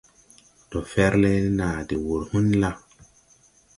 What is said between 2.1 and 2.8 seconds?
hũn la?